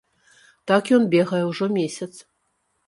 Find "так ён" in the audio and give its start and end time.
0.71-1.03